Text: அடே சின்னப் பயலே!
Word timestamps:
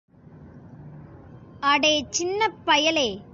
அடே 1.59 2.05
சின்னப் 2.09 2.59
பயலே! 2.65 3.21